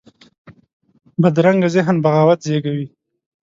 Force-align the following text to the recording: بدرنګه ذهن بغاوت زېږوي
بدرنګه 1.21 1.67
ذهن 1.75 1.95
بغاوت 2.03 2.39
زېږوي 2.47 2.87